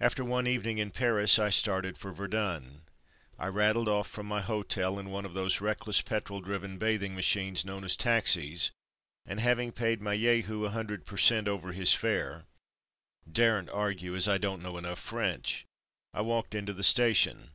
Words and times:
After 0.00 0.24
one 0.24 0.46
evening 0.46 0.78
in 0.78 0.92
Paris 0.92 1.40
I 1.40 1.50
started 1.50 1.98
for 1.98 2.12
Verdun. 2.12 2.82
I 3.36 3.48
rattled 3.48 3.88
off 3.88 4.06
from 4.08 4.26
my 4.26 4.40
hotel 4.40 4.96
in 4.96 5.10
one 5.10 5.24
of 5.26 5.34
those 5.34 5.60
reckless 5.60 6.00
petrol 6.02 6.40
driven 6.40 6.78
bathing 6.78 7.16
ma 7.16 7.20
chines 7.20 7.64
known 7.64 7.82
as 7.82 7.96
taxis, 7.96 8.70
and 9.26 9.40
having 9.40 9.72
paid 9.72 10.00
my 10.00 10.16
Jehu 10.16 10.66
a 10.66 10.70
hundred 10.70 11.04
per 11.04 11.16
cent, 11.16 11.48
over 11.48 11.72
his 11.72 11.92
fare 11.94 12.46
(daren't 13.28 13.70
argue, 13.70 14.14
as 14.14 14.28
I 14.28 14.38
don't 14.38 14.62
know 14.62 14.78
enough 14.78 15.00
French), 15.00 15.64
I 16.14 16.20
walked 16.20 16.54
into 16.54 16.72
the 16.72 16.84
station. 16.84 17.50